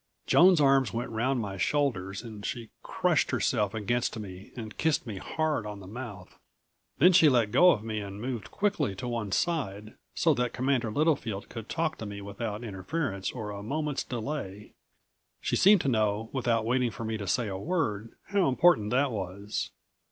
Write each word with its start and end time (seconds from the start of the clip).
Joan's 0.25 0.59
arms 0.59 0.91
went 0.91 1.11
around 1.11 1.41
my 1.41 1.57
shoulders 1.57 2.23
and 2.23 2.43
she 2.43 2.71
crushed 2.81 3.29
herself 3.29 3.75
against 3.75 4.17
me, 4.17 4.51
and 4.57 4.75
kissed 4.75 5.05
me 5.05 5.17
hard 5.17 5.67
on 5.67 5.79
the 5.79 5.85
mouth. 5.85 6.39
Then 6.97 7.13
she 7.13 7.29
let 7.29 7.51
go 7.51 7.69
of 7.69 7.83
me 7.83 7.99
and 7.99 8.19
moved 8.19 8.49
quickly 8.49 8.95
to 8.95 9.07
one 9.07 9.31
side, 9.31 9.93
so 10.15 10.33
that 10.33 10.53
Commander 10.53 10.89
Littlefield 10.91 11.49
could 11.49 11.69
talk 11.69 11.99
to 11.99 12.07
me 12.07 12.19
without 12.19 12.63
interference 12.63 13.31
or 13.31 13.51
a 13.51 13.61
moment's 13.61 14.03
delay. 14.03 14.71
She 15.39 15.55
seemed 15.55 15.81
to 15.81 15.87
know 15.87 16.31
without 16.33 16.65
waiting 16.65 16.89
for 16.89 17.05
me 17.05 17.15
to 17.17 17.27
say 17.27 17.47
a 17.47 17.55
word 17.55 18.09
how 18.29 18.49
important 18.49 18.89
that 18.89 19.11
was. 19.11 19.69